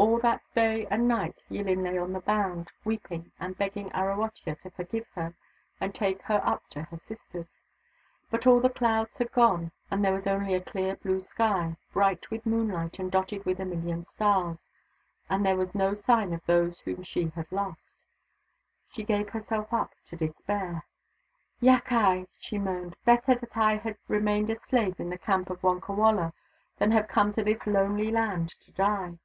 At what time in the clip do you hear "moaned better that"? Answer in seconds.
22.56-23.54